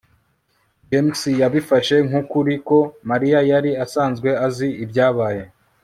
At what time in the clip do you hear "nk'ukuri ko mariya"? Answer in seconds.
2.07-3.39